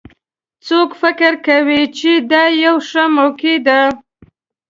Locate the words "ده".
3.67-3.81